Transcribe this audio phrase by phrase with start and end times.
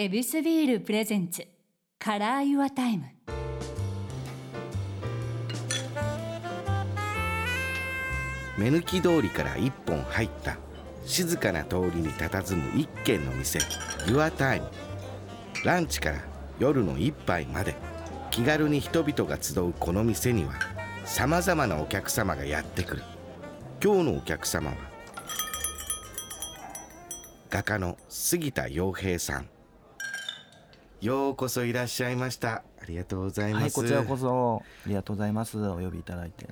[0.00, 1.44] ヱビスビール presents
[1.98, 3.06] Color Your Time。
[8.56, 10.56] 目抜き通りから一本入った
[11.04, 13.58] 静かな通りに佇む一軒の店
[14.06, 14.62] Your Time
[15.64, 16.18] ランチから
[16.60, 17.74] 夜の一杯まで
[18.30, 20.52] 気軽に人々が集うこの店には
[21.06, 23.02] さまざまなお客様がやってくる。
[23.82, 24.76] 今日のお客様は
[27.50, 29.48] 画家の杉田洋平さん。
[31.00, 32.64] ようこそいらっしゃいました。
[32.82, 34.62] ありがとうございます、はい、こちらこそ。
[34.84, 35.56] ありがとうございます。
[35.58, 36.48] お呼びいただいて。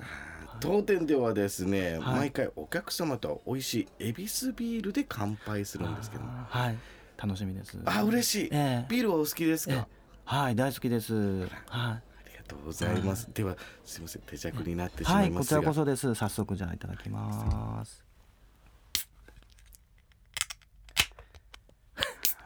[0.61, 2.15] 当店ではですね、はい。
[2.15, 6.23] 毎回お客様と美味しいエビスビールで乾杯するんですけど。
[6.23, 6.77] はい。
[7.17, 7.77] 楽しみです。
[7.83, 8.89] あ嬉しい、ええ。
[8.89, 9.85] ビールはお好きですか、ええ。
[10.23, 11.13] はい大好きです。
[11.13, 11.49] はい。
[11.49, 13.29] ありがとうございます。
[13.33, 15.61] では、すみません、手酌になってしまはいいこちますが。
[15.61, 16.15] らこそです。
[16.15, 18.03] 早速じゃあいただきます。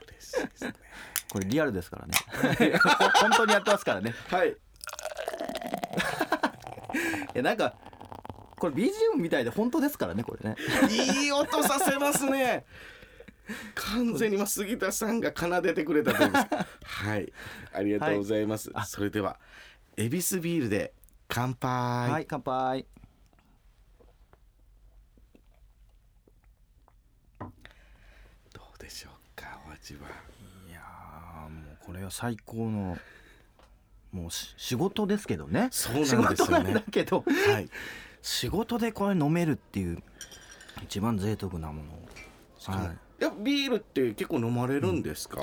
[0.08, 0.73] 嬉しいですね
[1.31, 2.13] これリアルですからね
[3.21, 4.49] 本当にやってますからねはい。
[4.52, 4.55] い
[7.36, 7.73] やなんか
[8.58, 10.58] これ BGM みたいで本当ですからねこれね
[10.89, 12.66] いい音させますね。
[13.75, 16.47] 完全に今杉田さんが奏でてくれたと思います。
[16.83, 17.31] はい、
[17.73, 18.69] ありがとうございます。
[18.73, 19.39] あそれでは、
[19.97, 20.94] エビスビールで
[21.28, 22.11] 乾杯。
[22.11, 22.86] はい乾杯
[28.53, 30.02] どうでしょうか、お味は。
[31.86, 32.98] これは最高の
[34.12, 37.70] もうし仕事ですけどねそうなんですよね仕事なんだけどはい。
[38.22, 40.02] 仕事でこれ飲めるっていう
[40.84, 45.40] 一番贅沢なものをはいいや、ビールって結構飲まれるんですか？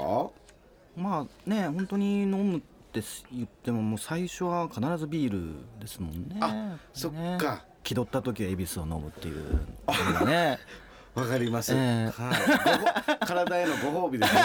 [0.96, 2.60] まあね本当に飲むっ
[2.92, 3.00] て
[3.32, 7.64] 言ってももう最初は必ずビールですもんねあそっねか。
[7.84, 10.58] 気取った時は恵比寿を飲むっていうね
[11.14, 11.72] わかります。
[11.74, 13.26] ええはい。
[13.26, 14.40] 体へのご褒美ですね。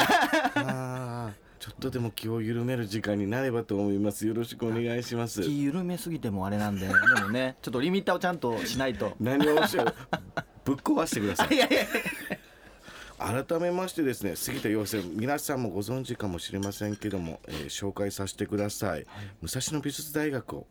[1.63, 4.27] ちょっとでも気を緩める時間になればと思います。
[4.27, 5.41] よろしくお願いします。
[5.43, 9.93] 気緩めすぎてもあれなんで でもねちょっとリミッターをちゃんとしないと何をおっしゃる。
[10.65, 11.55] ぶっ壊してください。
[11.55, 19.05] いやいや改めましてですね、杉田洋生、皆さんもご存知かもしれませんけども、えー紹介させてください。
[19.41, 20.65] 武蔵野美術大学をうん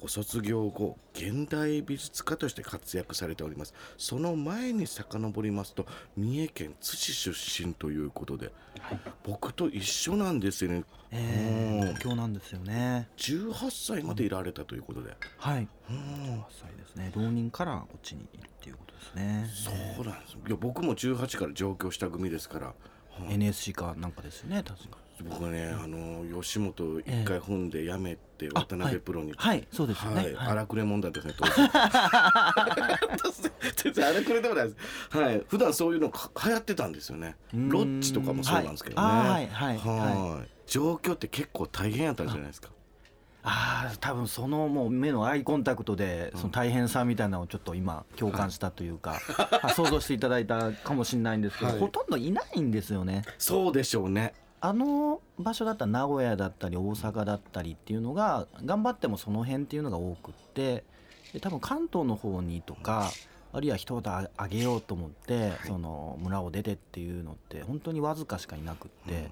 [0.00, 3.74] ご卒業後、現代美術家として活躍されております。
[3.96, 8.52] その前に遡りますと、三重県津市出身ということで、
[9.24, 10.84] 僕と一緒なんですよね。
[11.14, 15.14] えー、うん東京なんですよね18歳までいられたということで。
[15.36, 15.96] はいうん
[16.40, 20.36] 8歳ですね浪人からこっちにいるっていうことですねそうなんです。
[20.46, 22.66] いや僕も18から上京した組ですから。
[22.68, 30.46] はい NSC かなんかですよね確か僕はね、あの吉本一回踏んで辞めて渡辺プロに、はい、はい、そうですよね、はい、はい。
[30.48, 31.52] 荒くれ問題ですね当時。
[33.76, 34.74] 全然荒くれでもないで
[35.10, 35.42] すはい。
[35.46, 37.36] 普段そういうのか流行ってたんですよね。
[37.54, 37.68] うん。
[37.68, 39.06] ロッチとかもそうなんですけどね。
[39.06, 39.28] はい。
[39.28, 40.48] はいはいはい。
[40.66, 42.70] 状況って結構大変やったんじゃないですか。
[43.44, 49.20] ああ多分そのもう目のアイコンタクトでその大変さみたいなのをちょっと今共感したというか、
[49.62, 51.80] あ想像していただいたかもしれないんですけど、はい。
[51.80, 53.22] ほとんどいないんですよね。
[53.38, 54.32] そうでしょうね
[54.64, 60.84] あの場所だったら名古屋だったり大阪だったりっていうのが頑張ってもその辺っていうのが多くって
[61.32, 63.10] で多分関東の方にとか
[63.52, 69.30] あるいは一言ああげようと思って、その村を出てっていうのって本当にわずかしかいなくって、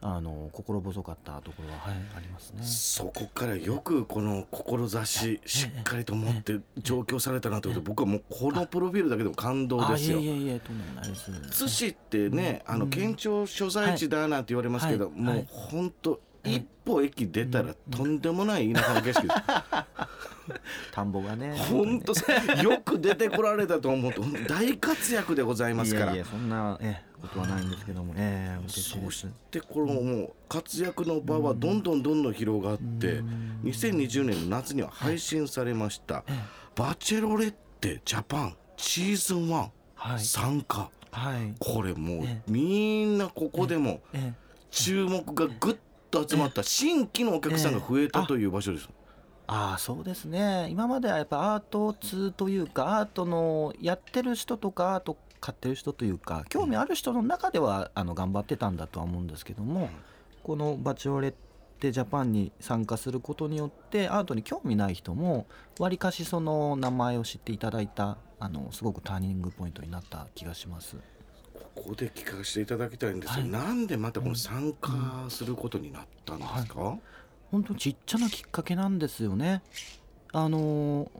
[0.00, 2.62] あの心細かったところは、はい、ありますね。
[2.62, 11.30] そこからよくこの志しっかりと持って上京されたなと思って僕はもうこのプロフィールだけでも感動あですよいえいえいえとんでもないです。
[11.50, 19.42] 津市ってね、あの県庁所在地だなんて言われますけど、もう本当一歩駅出たらとんでもない田舎の景色です。
[20.92, 21.56] 田んぼがね。
[21.56, 22.12] 本当
[22.62, 26.06] よく出てこられたと思うと大活躍でございますから。
[26.06, 29.04] いやいやそんなえことはないんですけども、ええ嬉しいです。
[29.04, 29.26] そし。
[29.50, 33.22] てこのもう活躍の場はどんどんどんどん広がって
[33.64, 36.24] 2020年の夏には配信されました
[36.74, 40.20] 「バチェロレッテジャパンシーズン1はい。
[40.20, 41.54] 参加」はい。
[41.58, 44.46] これもうえみんなここでもええ。
[44.70, 45.76] 注目がぐっ
[46.10, 48.88] と集まった新規のお客さんが増えたという場所です。
[49.48, 50.66] ああそうですね。
[50.70, 59.90] 今まではやっぱアート通というかアートのやってる人とかアート買ってる人というか興味ある人の中ではあの頑張ってたんだとは思うんですけども
[60.42, 61.34] このバチオレッ
[61.80, 65.46] テジャパンに参加することによってアートに興味ない人も
[65.78, 70.96] わりかしその名前を知っていただいたあのすごくターニングポイントになった気がします。
[71.74, 73.48] ここで聞かせていただきたいんですが、はい。
[73.48, 76.98] なんでまたこの参加することになったんですか、
[77.50, 79.62] 本当にちっちゃなきっかけなんですよね。
[80.32, 81.10] あの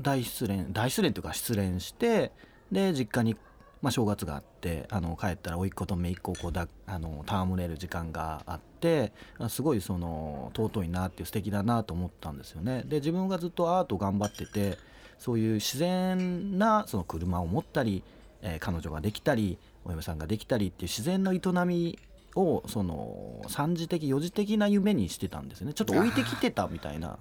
[0.00, 2.32] 大失恋大失恋というか失恋して
[2.74, 3.36] で実家に
[3.84, 12.82] まあ、正月があってあの帰ったら甥っ子と姪っ子をこうだあの戯れる時間があってあすごいその尊いなっていう素敵だなと思ったんですよね。
[12.86, 14.78] で自分がずっとアート頑張ってて
[15.18, 18.02] そういう自然なその車を持ったり、
[18.40, 21.98] えー彼女ができたりお嫁さんができたりっていう自然の営み
[22.36, 27.18] をその三次的四次的な夢にしてたんですねちょっと置いてきてたみたいな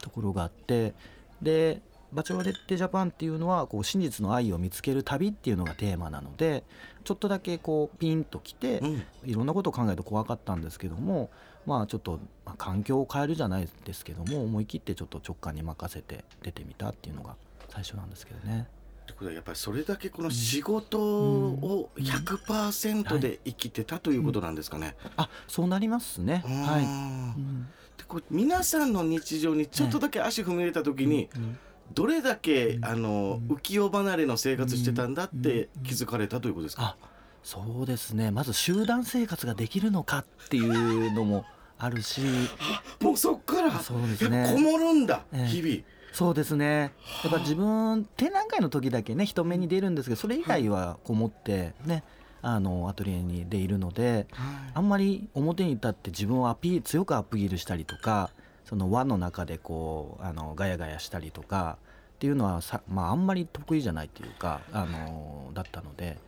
[0.00, 0.92] ところがあって
[1.40, 1.80] で
[2.12, 6.64] バチョワレッテジャパンっていうのはこう真実の愛を見つける旅っていうのがテーマなので
[7.04, 9.02] ちょっとだけこうピンときて、うん。
[9.24, 11.30] いろんなことを考えると怖かったんですけども
[11.66, 17.36] まあちょっとまあ環境を変えるじゃないですけども思い切ってちょっと直感に任せて出てみたっていうのが
[17.68, 18.68] 最初なんですけどね。
[19.04, 24.96] ってことはやっぱりそれだけこの仕事を100%で生きてたということなんですかね。
[25.16, 26.42] あそうなりますね。
[26.44, 27.68] うんはい、うん。
[27.96, 31.58] でこう皆さんの日常にちょっとだけ足踏み入れた時にうん
[31.94, 32.84] どれだけうん。
[32.84, 33.56] あのうん。
[33.56, 36.96] 浮世離れの生活してたんだって気づかれたということですか？
[37.00, 37.08] あ
[37.42, 38.30] そうですね。
[38.30, 41.44] まず集団生活ができるのかっていうのも
[41.78, 42.20] あるし。
[43.00, 44.50] もうそっからそうですね。
[44.52, 45.46] こもるんだええ。
[45.46, 45.82] 日々。
[46.12, 46.92] そうですね。
[47.24, 52.02] やっぱ自分展覧会の時だけね人目に出るんですけどそれ以外はこもってね
[52.40, 54.26] あのアトリエにでいるので
[54.72, 58.30] あんまり表に立って自分をアピール強くアピールしたりとか
[58.66, 61.78] その輪の中でこうあのガヤガヤしたりとか
[62.16, 66.18] っていうのはさ、まあ、あんまり得意じゃないというかあのだったので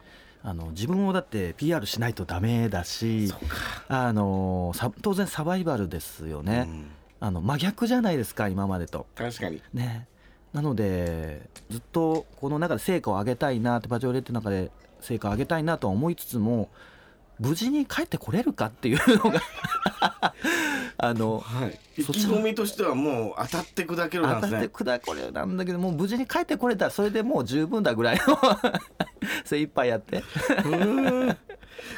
[0.42, 3.32] あの自分をだって PR しないとダメだし。
[3.88, 6.90] あのさ当然サバイバルですよね、うん
[7.20, 9.06] あの真逆じゃないですか今までと。
[9.14, 9.60] 確かに。
[9.74, 10.06] ね、
[10.52, 14.70] なのでずっとこの中で成果を上げたいなってバチョレッテの中で
[15.00, 16.70] 成果を上げたいなとは思いつつも
[17.40, 19.42] 無事に帰ってこれるかっていうのが
[21.00, 21.78] あのはい。
[21.96, 24.68] 意気込みとしてはもう当たって砕けるなん当たってですね。
[24.68, 28.36] くだこれなんだけどもう無事に帰ってこれたらそれでもう十分だぐらいの
[29.44, 30.22] 精一杯やって。
[30.64, 30.74] う
[31.30, 31.36] ん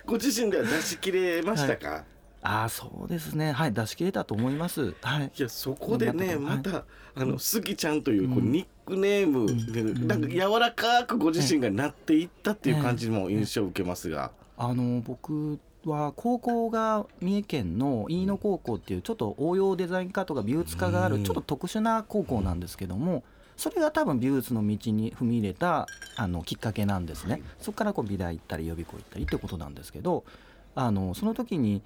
[0.04, 2.04] ご自身では出し切れましたか？
[2.42, 3.52] ああそうですね。
[3.52, 4.94] はい出し切れたと思います。
[5.02, 5.32] はい。
[5.34, 6.84] いやそこでね頑張ったまた
[7.16, 8.52] あのスギちゃんというこううん。
[8.52, 10.06] ニックネームでうん。
[10.06, 14.30] なんか柔らかくご自身がなっていったっていう感じも印象を受けますが。
[14.56, 21.22] あの僕は高校が三重県の飯野高校っていうちょっと応用デザイン科とか美術科があうん。
[21.22, 23.24] るちょっと特殊な高校なんですけども
[23.56, 25.86] それが多分美術の道に踏み入れた
[26.16, 27.42] あのきっかけなんですね、はい。
[27.60, 30.24] そこからこう美大行ったり予備校行ったりってことなんですけど
[30.74, 31.82] あのその時に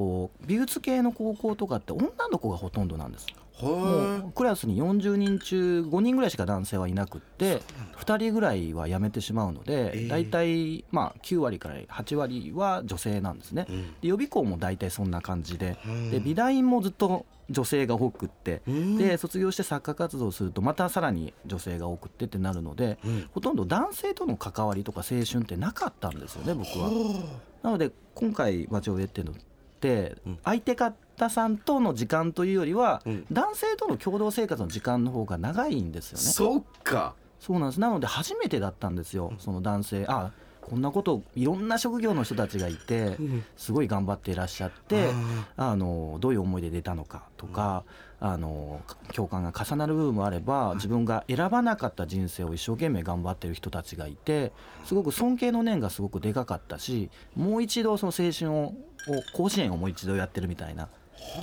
[0.00, 3.26] こう美術系の高校とかって女の子がほとんどなんです。
[3.60, 7.60] もはうクラスに40人中5人ぐらいしか男性はいなくって
[7.98, 13.66] 2人ぐらいは辞めてしまうのええで大体まあ9割から8割は女性なんですね。
[14.00, 15.76] で予備校も大体そんな感じで。
[15.84, 18.62] うんで美大もずっと女性が多くって。
[18.66, 18.96] うん。
[18.96, 23.28] で卒業して作家活動をするとまたさらに女性が多くってってなるのでうん。
[23.34, 26.88] ほとんど男性との関わりとか青春ってなかったんですよね僕は。
[26.88, 27.14] ほ
[27.62, 29.34] なので今回バチョウレっていうの
[29.80, 30.38] ってうん。
[30.44, 36.24] 相手方さんとの時間というよりは男性との共同生活の時間の方が長いんですよね。
[36.24, 37.14] そっか。
[37.40, 37.80] そうなんです。
[37.80, 40.04] なので初めてだったんですよその男性。
[40.06, 40.30] あ
[40.60, 43.44] こんなこといろんな職業の人たちがいてうん。
[43.56, 45.10] すごい頑張っていらっしゃって
[45.56, 47.84] ああのどういう思いで出たのかとか、
[48.20, 48.82] あの
[49.14, 54.52] 共感が重なる部分もあれば自分が選ばなかった人生を一生懸命頑張ってる人たちがいて
[54.84, 58.74] すごく尊敬の念がすごくでかかったしもう一度その青春を
[59.08, 60.88] を甲子園をもう一度やってるみたいな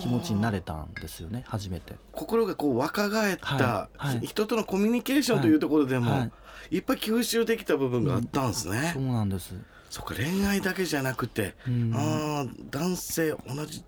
[0.01, 1.95] 気持ちになれたんですよね初めて。
[2.11, 6.29] 心がこう若返ったはいはい人とのコミュニケーションというところでもは
[6.71, 8.93] いいっぱい吸収できた部分があったんですそうね。
[8.95, 9.53] なんです、
[9.89, 13.83] そっか恋愛だけじゃなくてうんあー男性同じ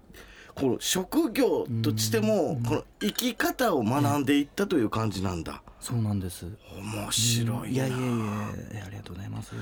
[0.55, 5.61] この職業としてもうんこの生き方を学んでいったという感じなんだ。
[5.79, 6.45] そうなんです。
[6.77, 7.67] 面白いな。
[7.67, 9.53] いやいやいやありがとうございます。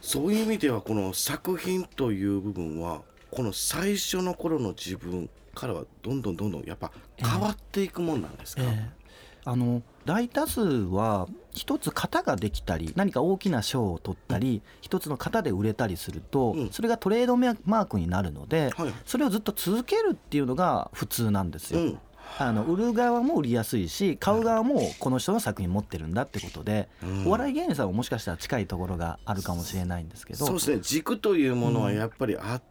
[0.00, 8.62] そういう意味ではこの作品という部分はこの最初の頃の自分からはどんどんどんどんやっぱ変わっていくもんなんですか？
[8.62, 8.66] え
[8.96, 9.00] え
[9.46, 18.92] あの大多数は一つ型ができたり何か大きな賞を取ったり一つの型で売れたりすると、うんそれがトレードマークになるので、はい。
[19.06, 21.80] それをずっと続けるっていうのが普通なんですよ。
[21.80, 21.98] うん。
[22.38, 32.62] あの売る側も売りやすいし買う側もこの人の作品持ってるんだってことで、うんお笑い芸人さんはもしかしたら近いところがあるかもしれないんですけどそうですね軸というものはやっぱりあっ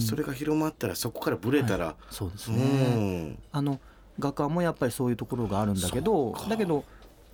[0.00, 2.56] それが広まったらそこからブレたら、うそうですね。
[3.30, 3.38] ん。
[3.52, 3.80] あの
[4.18, 6.84] 画家もやっぱりそういうところがあるんだけどだけど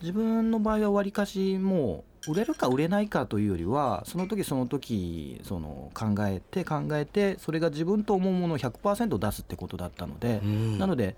[0.01, 10.79] 自分の場合はわりかしもう売れるか売れないかというよりはその時その時その考えて考えてそれが自分と思うものを100%出すってことだったので、うん。
[10.79, 11.17] なので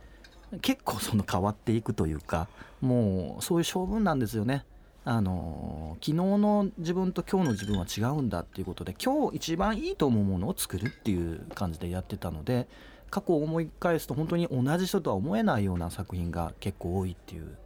[0.62, 2.48] 結構その変わっていくというか
[2.80, 4.64] もうそういう性分なんですよね。
[5.08, 12.68] あの昨日の自分と今日の自分は違うんだっていうことで今日一番いいと思うものを作るっていう感じでやってたので
[13.08, 17.56] 過去を思い返すと本当に同じ人とは思えないような作品が結構多いっていう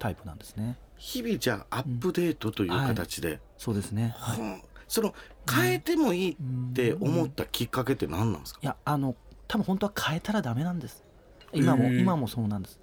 [0.00, 0.76] タイプなんですね。
[0.96, 4.66] 日々じゃあアップデートという形で、そうですね、はい、はあ。
[4.88, 5.14] その
[5.48, 9.14] 変えてもいいって思ったきっかけって何なんですか、いやあの
[9.46, 11.04] 多分本当は変えたらダメなんです。
[11.52, 12.80] 今も今もそうなんです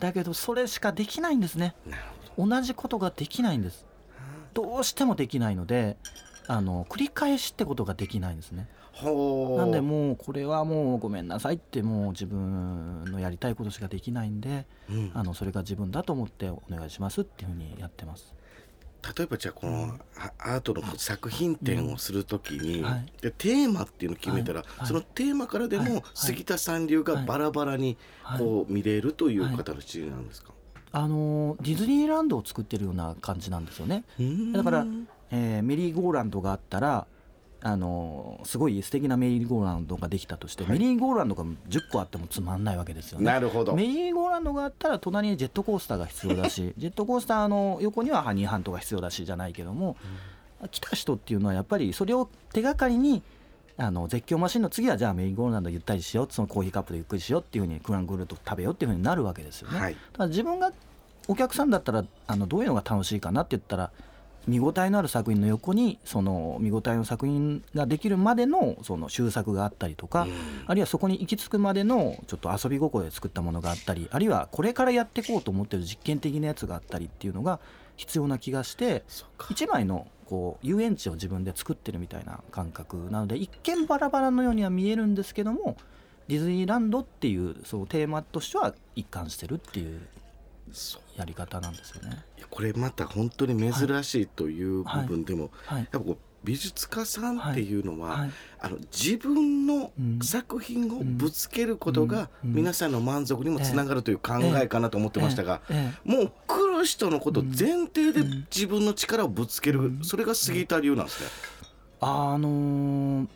[0.00, 1.74] だけどそれしかできないんですね。
[2.38, 3.86] 同じことができないんです。
[4.54, 5.96] どうしてもできないので
[6.48, 8.66] あの繰り返しってことができないんですね。
[9.02, 15.10] なんでもうこれはもうごめんなさいってもう自分のやりたいことしかできないんでうん。
[15.14, 18.34] あのそれが自分だと思ってお願いしますっていうふうにやってます
[19.16, 23.12] 例えばじゃあこのあアートの作品展をするときに、はい。
[23.20, 28.38] でテーマっていうのを決めたら、そのテーマからでも杉田さん流がバラバラにはい。
[28.38, 30.52] こう見れるという形なんですか、
[30.92, 34.04] あのディズニーランドを作ってるような感じなんですよね。
[34.52, 34.86] だから
[35.30, 37.06] えーメリーゴーランドがあったら
[37.62, 43.26] あのすごい素敵なメリーゴーランドができたとして、メリーゴーランドが10個あってもつまんないわけですよね。
[43.26, 49.96] なるほどメリーゴーランドがあったら隣にジェットコースターが必要だし ジェットコースターの横にはハニーハントが必要だしじゃないけども、
[50.70, 53.22] 来た人っていうのはやっぱりそれを手がかりに
[53.76, 59.80] あの絶叫マシンの次はじゃあメリーゴーランドゆったりしようそのコーヒーカップでゆっくりしようっていうふうにクラングルート食べようっていうふうになるわけですよね。
[59.80, 60.72] はいだから自分が
[61.28, 63.90] お客さんだったらあのどういうのが楽しいかなって言ったら
[64.46, 70.26] 見応えのある作品の横にその見応えの作品ができるまでのその終作があったりとか、
[70.66, 77.60] あるいはそこに行き着くまでのちょっと遊び心で作ったものがあったりあるいはこれからやっていこうと思ってる実験的なやつがあったりっていうのが
[77.96, 79.04] 必要な気がして
[79.50, 85.76] 一枚のこう遊園地を自分で作ってるみたいな感覚なので一見バラバラのようには見えるんですけども
[86.28, 90.00] ディズニーランドっていうそうテーマとしては一貫してるっていう
[91.16, 92.24] やり方なんですよね。
[92.38, 95.78] いやこれまた本当に珍しいという部分でも、はい。
[95.80, 98.30] やっぱこう美術家さんっていうのは、はい。
[98.60, 100.18] あの自分のうん。
[100.20, 102.54] 作品をぶつけることがうん。
[102.54, 106.10] 皆さんの満足にもつながるという考えかなと思ってましたが、ええ。
[106.10, 108.46] もう来る人のこと前提でうん。
[108.54, 110.04] 自分の力をぶつける、うん。
[110.04, 111.28] それが杉田流なんですね。
[112.00, 113.28] あのー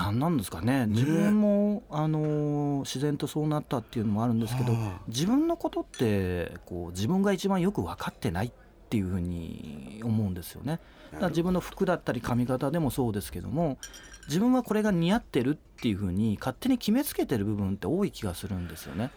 [0.00, 8.52] 何なんですかね自分も、あのー自然とそうなったっていうのもあるんですけどはあ自分のことってこう自分が一番よく分かってないっ
[8.88, 10.80] ていうふうに思うんですよね。
[11.12, 13.78] だから自分の服だったり髪型でもそうですけども
[14.28, 19.10] 自分はこれが似合ってるっていうふうに勝手に決めつけてる部分って多い気がするんですよね。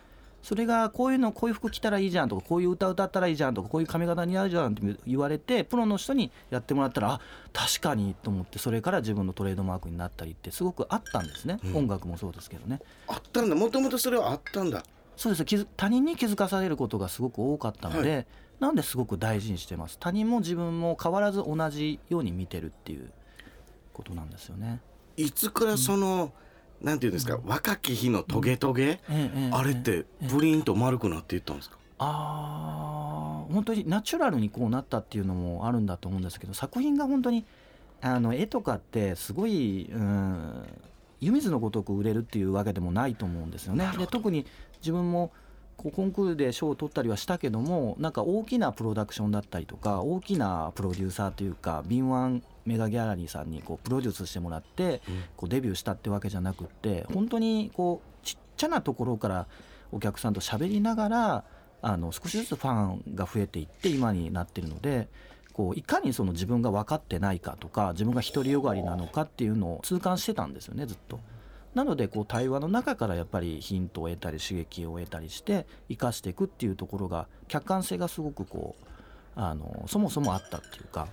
[0.43, 7.21] それがこういうのこういう服着たらいいじゃんとかこういう歌歌ったらいいじゃんとかこういう髪型似合うじゃんって言われてプロの人にやってもらったらあ
[7.53, 11.77] 確かにと思ってそれから自分のトレードマークになったりってすごくあったんですね、うん。
[11.77, 12.81] 音楽もそうですけどね。
[13.07, 13.55] あったんだ。
[13.55, 14.83] もともとそれはあったんだ。
[15.15, 15.67] そうです。
[15.77, 18.27] 他人に気づかされることがすごく多かったので、
[18.59, 19.97] なんですごく大事にしてます。
[20.00, 23.12] 他人も自分も変わらず同じように見てるっていう
[23.93, 24.81] ことなんですよね。
[25.15, 26.33] いつからその、
[26.83, 28.99] なんていうんですか、若き日のトゲトゲ、
[29.51, 31.77] あれってブリンと丸くなっていったんですか？
[31.99, 37.45] あー本当にナチュラルにこうなったっていうのもあるんだと思うんですけど作品が本当に
[38.01, 40.65] あの絵とかってすごい、うん、
[41.21, 43.89] 湯水のごとく売れるっていうわけでもないと思うんですよね。
[43.97, 44.45] で特に
[44.81, 45.31] 自分も
[45.77, 55.01] こうコンクールで賞を取ったりはしたけどもなんか大きなプロダクションだったりとか大きなプロデューサーというか敏腕メガギャラリーさんにこうプロデュースしてもらって
[55.36, 59.48] こうデビューしたってわけじゃなくって本当にこうちっちゃなところから
[59.91, 61.43] お客さんと喋りながら
[61.82, 65.10] あの少しずつファンが増えていって今になってるので
[65.51, 71.20] こういかにその自分が分かってないかとか自分が独りよがりなのかっていうのを痛感してたんですよねずっと。
[71.75, 78.88] なのでこう対話の中からやっぱりヒントを得たり刺激を得たりして生かしていくっていうところが客観性がすごくこう
[79.36, 81.08] あのそもそもあったっていうか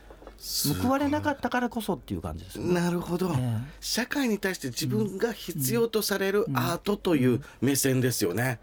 [0.82, 2.75] 報われなかったからこそっていう感じですよね。
[2.75, 6.56] なるほど、え社会に対して自分が必要とされるうん。
[6.56, 8.59] アートという目線ですよね。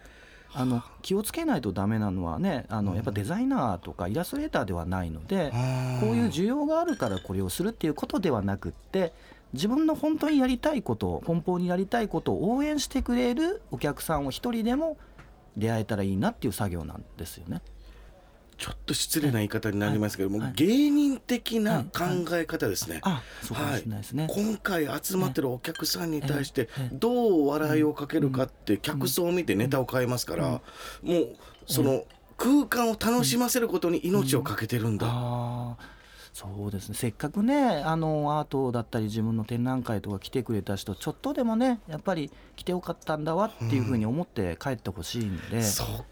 [0.53, 5.51] あの気をつけないとダメなのはねあのやっぱデザイナーとかイラストレーターではないので
[5.99, 9.13] こういう需要があるからこれをするっていうことではなくって
[9.53, 14.97] 自分の本当にやりたいこと奔放にやりたいことを応援してくれるお客さんを一人でも
[15.55, 17.61] 出会えたらいいなっていう作業なんですよね。
[18.57, 20.53] ちょっと失礼な言い方になりますけども、はい。
[20.55, 22.99] 芸人的な考え方ですね。
[23.03, 24.27] あそうかもしれない。
[24.27, 30.61] 今回集まってるお客さんに対してどう笑いをかけるかって客層を見てネタを変えますから、も
[31.19, 31.35] う
[31.67, 32.05] その
[32.37, 35.77] 空間を楽しませることに命をかけてるんだ。
[36.33, 36.95] そうですね。
[36.95, 46.05] せっかくねあのアートだったり自分の展覧会とか来てくれた人ちょっとでもねやっぱり来てよかったんだわっていうふうに思って帰ってほしいんで、そっ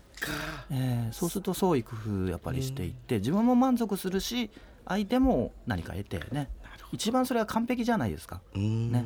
[0.71, 4.49] えーそうすると創意工夫やっぱりしていって、自分も満足するし
[4.85, 6.49] 相手も何か得てね。
[6.91, 8.41] 一番それは完璧じゃないですか。
[8.55, 8.91] うん。
[8.91, 9.05] ね